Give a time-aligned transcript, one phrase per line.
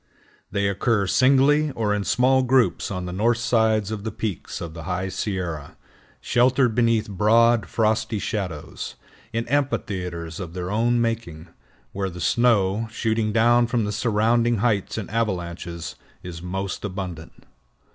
[0.49, 4.73] They occur singly or in small groups on the north sides of the peaks of
[4.73, 5.77] the High Sierra,
[6.19, 8.95] sheltered beneath broad frosty shadows,
[9.31, 11.49] in amphitheaters of their own making,
[11.93, 15.93] where the snow, shooting down from the surrounding heights in avalanches,
[16.23, 17.43] is most abundant.